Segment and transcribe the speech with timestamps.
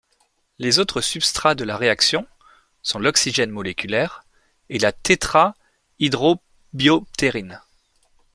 [0.57, 2.25] Les autres substrats de la réaction
[2.81, 4.23] sont l'oxygène moléculaire
[4.69, 7.61] et la tétrahydrobioptérine.